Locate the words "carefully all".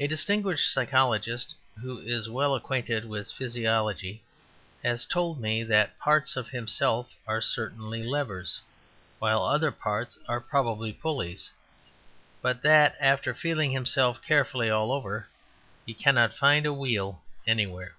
14.20-14.90